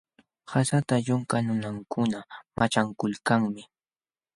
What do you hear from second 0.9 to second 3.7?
yunka nunakuna manchakulkanmi.